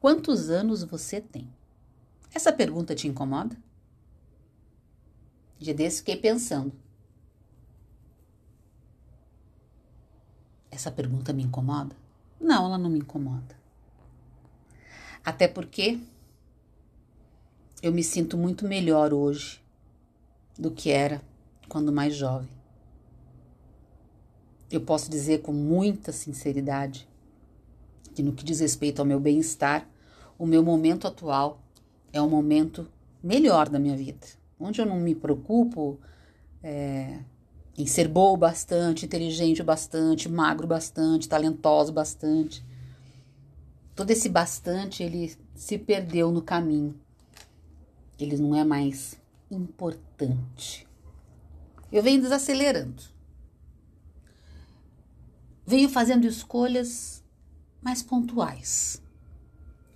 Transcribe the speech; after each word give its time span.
Quantos 0.00 0.48
anos 0.48 0.84
você 0.84 1.20
tem? 1.20 1.52
Essa 2.32 2.52
pergunta 2.52 2.94
te 2.94 3.08
incomoda? 3.08 3.56
Dia 5.58 5.74
desse 5.74 5.98
fiquei 5.98 6.16
pensando. 6.16 6.72
Essa 10.70 10.92
pergunta 10.92 11.32
me 11.32 11.42
incomoda? 11.42 11.96
Não, 12.40 12.66
ela 12.66 12.78
não 12.78 12.88
me 12.88 13.00
incomoda. 13.00 13.58
Até 15.24 15.48
porque 15.48 15.98
eu 17.82 17.92
me 17.92 18.04
sinto 18.04 18.38
muito 18.38 18.64
melhor 18.66 19.12
hoje 19.12 19.60
do 20.56 20.70
que 20.70 20.90
era 20.90 21.20
quando 21.68 21.90
mais 21.90 22.14
jovem. 22.14 22.48
Eu 24.70 24.80
posso 24.82 25.10
dizer 25.10 25.42
com 25.42 25.52
muita 25.52 26.12
sinceridade 26.12 27.07
que, 28.18 28.22
no 28.22 28.32
que 28.32 28.44
diz 28.44 28.58
respeito 28.58 28.98
ao 28.98 29.06
meu 29.06 29.20
bem-estar, 29.20 29.88
o 30.36 30.44
meu 30.44 30.60
momento 30.60 31.06
atual 31.06 31.62
é 32.12 32.20
o 32.20 32.28
momento 32.28 32.90
melhor 33.22 33.68
da 33.68 33.78
minha 33.78 33.96
vida, 33.96 34.26
onde 34.58 34.80
eu 34.80 34.86
não 34.86 34.98
me 34.98 35.14
preocupo 35.14 36.00
é, 36.60 37.20
em 37.76 37.86
ser 37.86 38.08
boa 38.08 38.36
bastante, 38.36 39.06
inteligente 39.06 39.62
bastante, 39.62 40.28
magro 40.28 40.66
bastante, 40.66 41.28
talentoso 41.28 41.92
bastante. 41.92 42.64
Todo 43.94 44.10
esse 44.10 44.28
bastante 44.28 45.04
ele 45.04 45.36
se 45.54 45.78
perdeu 45.78 46.32
no 46.32 46.42
caminho. 46.42 46.98
Ele 48.18 48.36
não 48.36 48.52
é 48.56 48.64
mais 48.64 49.16
importante. 49.48 50.88
Eu 51.92 52.02
venho 52.02 52.20
desacelerando. 52.20 53.00
Venho 55.64 55.88
fazendo 55.88 56.26
escolhas 56.26 57.22
mais 57.80 58.02
pontuais. 58.02 59.02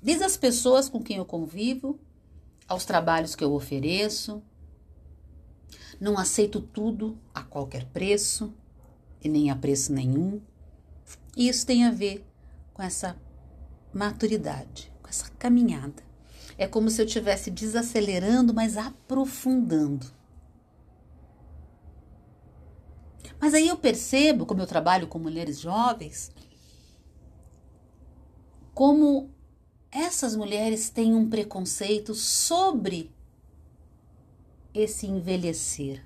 Desde 0.00 0.24
as 0.24 0.36
pessoas 0.36 0.88
com 0.88 1.02
quem 1.02 1.16
eu 1.18 1.24
convivo, 1.24 1.98
aos 2.72 2.84
trabalhos 2.84 3.34
que 3.34 3.44
eu 3.44 3.52
ofereço. 3.52 4.42
Não 6.00 6.18
aceito 6.18 6.60
tudo 6.60 7.18
a 7.34 7.42
qualquer 7.42 7.84
preço 7.86 8.52
e 9.22 9.28
nem 9.28 9.50
a 9.50 9.56
preço 9.56 9.92
nenhum. 9.92 10.40
E 11.36 11.48
isso 11.48 11.66
tem 11.66 11.84
a 11.84 11.90
ver 11.90 12.26
com 12.72 12.82
essa 12.82 13.16
maturidade, 13.92 14.90
com 15.02 15.08
essa 15.08 15.30
caminhada. 15.38 16.02
É 16.58 16.66
como 16.66 16.90
se 16.90 17.00
eu 17.00 17.06
estivesse 17.06 17.50
desacelerando, 17.50 18.52
mas 18.54 18.76
aprofundando. 18.76 20.06
Mas 23.38 23.54
aí 23.54 23.68
eu 23.68 23.76
percebo, 23.76 24.46
como 24.46 24.62
eu 24.62 24.66
trabalho 24.66 25.08
com 25.08 25.18
mulheres 25.18 25.60
jovens, 25.60 26.30
como 28.82 29.30
essas 29.92 30.34
mulheres 30.34 30.90
têm 30.90 31.14
um 31.14 31.30
preconceito 31.30 32.16
sobre 32.16 33.12
esse 34.74 35.06
envelhecer, 35.06 36.04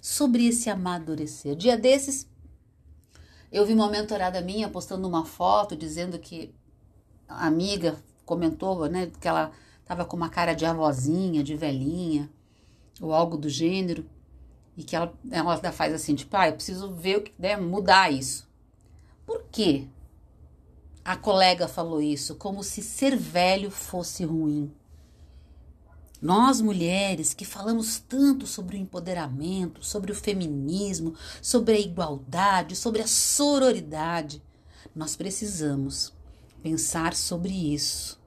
sobre 0.00 0.46
esse 0.46 0.70
amadurecer. 0.70 1.56
Dia 1.56 1.76
desses, 1.76 2.30
eu 3.50 3.66
vi 3.66 3.72
uma 3.74 3.90
mentorada 3.90 4.40
minha 4.40 4.68
postando 4.68 5.08
uma 5.08 5.24
foto 5.24 5.74
dizendo 5.74 6.16
que 6.16 6.54
a 7.26 7.48
amiga 7.48 8.00
comentou, 8.24 8.88
né, 8.88 9.10
que 9.20 9.26
ela 9.26 9.50
estava 9.80 10.04
com 10.04 10.16
uma 10.16 10.30
cara 10.30 10.54
de 10.54 10.64
avózinha, 10.64 11.42
de 11.42 11.56
velhinha, 11.56 12.30
ou 13.00 13.12
algo 13.12 13.36
do 13.36 13.48
gênero, 13.48 14.08
e 14.76 14.84
que 14.84 14.94
ela, 14.94 15.12
ela 15.32 15.72
faz 15.72 15.92
assim, 15.92 16.14
tipo, 16.14 16.36
ah, 16.36 16.46
eu 16.46 16.54
preciso 16.54 16.94
ver 16.94 17.18
o 17.18 17.22
que, 17.22 17.32
né, 17.36 17.56
mudar 17.56 18.12
isso. 18.12 18.48
Por 19.26 19.42
quê? 19.50 19.88
A 21.04 21.16
colega 21.16 21.68
falou 21.68 22.00
isso, 22.00 22.34
como 22.36 22.64
se 22.64 22.82
ser 22.82 23.16
velho 23.16 23.70
fosse 23.70 24.24
ruim. 24.24 24.72
Nós 26.22 26.60
mulheres 26.60 27.34
que 27.34 27.44
falamos 27.44 27.98
tanto 27.98 28.46
sobre 28.46 28.76
o 28.76 28.80
empoderamento, 28.80 29.84
sobre 29.84 30.10
o 30.10 30.14
feminismo, 30.14 31.14
sobre 31.42 31.74
a 31.74 31.80
igualdade, 31.80 32.74
sobre 32.74 33.02
a 33.02 33.06
sororidade, 33.06 34.42
nós 34.94 35.14
precisamos 35.16 36.12
pensar 36.62 37.14
sobre 37.14 37.52
isso 37.52 38.18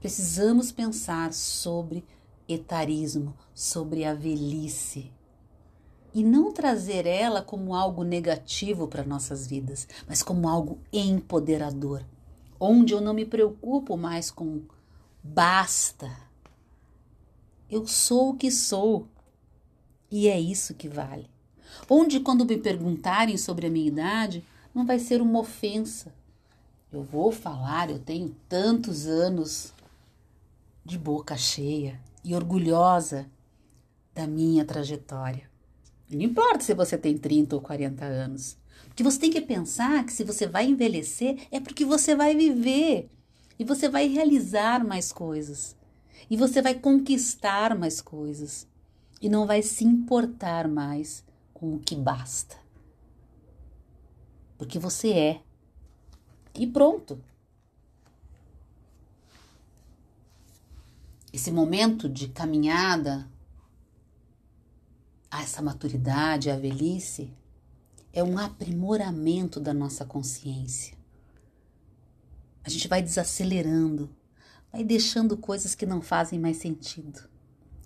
Precisamos 0.00 0.70
pensar 0.70 1.32
sobre 1.32 2.04
etarismo, 2.48 3.36
sobre 3.54 4.04
a 4.04 4.14
velhice. 4.14 5.10
E 6.16 6.24
não 6.24 6.50
trazer 6.50 7.04
ela 7.04 7.42
como 7.42 7.74
algo 7.74 8.02
negativo 8.02 8.88
para 8.88 9.04
nossas 9.04 9.46
vidas, 9.46 9.86
mas 10.08 10.22
como 10.22 10.48
algo 10.48 10.78
empoderador, 10.90 12.02
onde 12.58 12.94
eu 12.94 13.02
não 13.02 13.12
me 13.12 13.26
preocupo 13.26 13.98
mais 13.98 14.30
com 14.30 14.62
basta. 15.22 16.10
Eu 17.70 17.86
sou 17.86 18.30
o 18.30 18.34
que 18.34 18.50
sou 18.50 19.06
e 20.10 20.26
é 20.26 20.40
isso 20.40 20.72
que 20.72 20.88
vale. 20.88 21.28
Onde, 21.86 22.18
quando 22.20 22.46
me 22.46 22.56
perguntarem 22.56 23.36
sobre 23.36 23.66
a 23.66 23.70
minha 23.70 23.86
idade, 23.86 24.42
não 24.74 24.86
vai 24.86 24.98
ser 24.98 25.20
uma 25.20 25.40
ofensa. 25.40 26.14
Eu 26.90 27.02
vou 27.02 27.30
falar, 27.30 27.90
eu 27.90 27.98
tenho 27.98 28.34
tantos 28.48 29.04
anos, 29.04 29.70
de 30.82 30.96
boca 30.96 31.36
cheia 31.36 32.00
e 32.24 32.34
orgulhosa 32.34 33.26
da 34.14 34.26
minha 34.26 34.64
trajetória. 34.64 35.54
Não 36.10 36.22
importa 36.22 36.60
se 36.60 36.74
você 36.74 36.96
tem 36.96 37.16
30 37.16 37.56
ou 37.56 37.60
40 37.60 38.04
anos. 38.04 38.56
Porque 38.86 39.02
você 39.02 39.18
tem 39.18 39.30
que 39.30 39.40
pensar 39.40 40.04
que 40.04 40.12
se 40.12 40.24
você 40.24 40.46
vai 40.46 40.66
envelhecer 40.66 41.46
é 41.50 41.60
porque 41.60 41.84
você 41.84 42.14
vai 42.14 42.34
viver 42.34 43.10
e 43.58 43.64
você 43.64 43.88
vai 43.88 44.06
realizar 44.06 44.84
mais 44.84 45.12
coisas 45.12 45.76
e 46.30 46.36
você 46.36 46.62
vai 46.62 46.74
conquistar 46.74 47.76
mais 47.76 48.00
coisas 48.00 48.66
e 49.20 49.28
não 49.28 49.46
vai 49.46 49.62
se 49.62 49.84
importar 49.84 50.68
mais 50.68 51.24
com 51.52 51.74
o 51.74 51.78
que 51.78 51.94
basta. 51.94 52.56
Porque 54.56 54.78
você 54.78 55.10
é. 55.12 55.40
E 56.54 56.66
pronto. 56.66 57.18
esse 61.36 61.52
momento 61.52 62.08
de 62.08 62.28
caminhada 62.28 63.28
essa 65.30 65.62
maturidade, 65.62 66.50
a 66.50 66.56
velhice, 66.56 67.32
é 68.12 68.22
um 68.22 68.38
aprimoramento 68.38 69.60
da 69.60 69.74
nossa 69.74 70.04
consciência. 70.04 70.96
A 72.64 72.70
gente 72.70 72.88
vai 72.88 73.02
desacelerando, 73.02 74.14
vai 74.72 74.82
deixando 74.82 75.36
coisas 75.36 75.74
que 75.74 75.86
não 75.86 76.00
fazem 76.00 76.38
mais 76.38 76.56
sentido. 76.56 77.28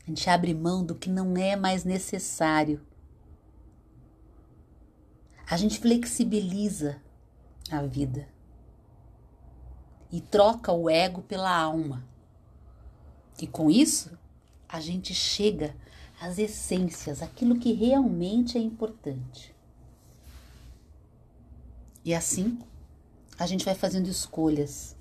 A 0.03 0.07
gente 0.07 0.29
abre 0.31 0.55
mão 0.55 0.85
do 0.85 0.95
que 0.95 1.11
não 1.11 1.37
é 1.37 1.57
mais 1.57 1.85
necessário. 1.85 2.81
A 5.47 5.57
gente 5.57 5.81
flexibiliza 5.81 7.03
a 7.71 7.83
vida 7.83 8.29
e 10.11 10.21
troca 10.21 10.73
o 10.73 10.89
ego 10.89 11.23
pela 11.23 11.55
alma. 11.55 12.09
E 13.41 13.47
com 13.47 13.71
isso, 13.71 14.19
a 14.69 14.81
gente 14.81 15.15
chega 15.15 15.75
às 16.21 16.39
essências, 16.39 17.23
aquilo 17.23 17.59
que 17.59 17.73
realmente 17.73 18.59
é 18.59 18.61
importante. 18.61 19.55
E 22.05 22.15
assim, 22.15 22.59
a 23.39 23.47
gente 23.47 23.65
vai 23.65 23.75
fazendo 23.75 24.09
escolhas 24.09 24.97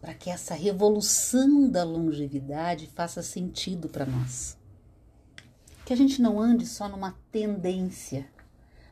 para 0.00 0.14
que 0.14 0.30
essa 0.30 0.54
revolução 0.54 1.68
da 1.68 1.82
longevidade 1.82 2.86
faça 2.94 3.22
sentido 3.22 3.88
para 3.88 4.06
nós. 4.06 4.56
Que 5.84 5.92
a 5.92 5.96
gente 5.96 6.22
não 6.22 6.40
ande 6.40 6.66
só 6.66 6.88
numa 6.88 7.18
tendência, 7.32 8.30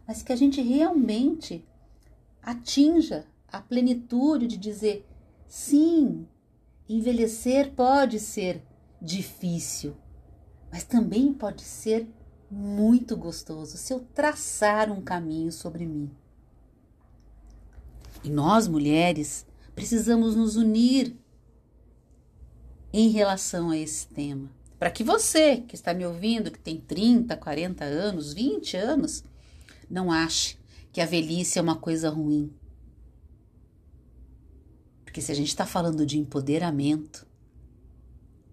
mas 0.06 0.23
que 0.23 0.32
a 0.32 0.37
gente 0.37 0.61
realmente 0.61 1.64
atinja 2.43 3.25
a 3.49 3.61
plenitude 3.61 4.47
de 4.47 4.56
dizer 4.56 5.06
Sim, 5.47 6.26
envelhecer 6.88 7.73
pode 7.73 8.19
ser 8.19 8.62
difícil, 9.00 9.96
mas 10.70 10.84
também 10.84 11.32
pode 11.32 11.62
ser 11.62 12.08
muito 12.50 13.16
gostoso 13.16 13.76
se 13.76 13.93
eu 13.93 14.00
traçar 14.14 14.90
um 14.90 15.00
caminho 15.00 15.50
sobre 15.50 15.87
mim. 15.87 16.10
E 18.22 18.31
nós, 18.31 18.66
mulheres, 18.66 19.46
precisamos 19.75 20.34
nos 20.34 20.56
unir 20.56 21.16
em 22.93 23.10
relação 23.10 23.70
a 23.70 23.76
esse 23.76 24.06
tema. 24.08 24.50
Para 24.78 24.90
que 24.90 25.04
você 25.04 25.58
que 25.58 25.75
está 25.75 25.94
me 25.94 26.04
ouvindo, 26.04 26.50
que 26.50 26.58
tem 26.58 26.78
30, 26.78 27.37
40 27.37 27.84
anos, 27.84 28.32
20 28.32 28.76
anos, 28.76 29.25
não 29.88 30.12
ache 30.12 30.58
que 30.93 31.00
a 31.00 31.06
velhice 31.06 31.58
é 31.58 31.62
uma 31.62 31.76
coisa 31.76 32.10
ruim. 32.10 32.52
Porque 35.04 35.20
se 35.20 35.32
a 35.32 35.34
gente 35.34 35.48
está 35.48 35.64
falando 35.64 36.04
de 36.04 36.19
empoderamento, 36.19 37.26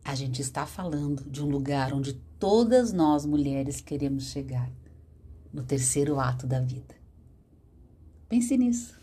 a 0.04 0.16
gente 0.16 0.42
está 0.42 0.66
falando 0.66 1.24
de 1.30 1.42
um 1.42 1.48
lugar 1.48 1.94
onde 1.94 2.14
todas 2.38 2.92
nós 2.92 3.26
mulheres 3.26 3.80
queremos 3.80 4.26
chegar 4.26 4.70
no 5.52 5.64
terceiro 5.64 6.20
ato 6.20 6.46
da 6.46 6.60
vida. 6.60 6.96
Pense 8.28 8.58
nisso. 8.58 9.03